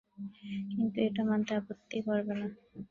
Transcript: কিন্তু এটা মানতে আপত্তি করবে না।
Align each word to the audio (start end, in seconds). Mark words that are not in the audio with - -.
কিন্তু 0.71 0.97
এটা 1.07 1.21
মানতে 1.29 1.51
আপত্তি 1.59 1.97
করবে 2.07 2.33
না। 2.39 2.47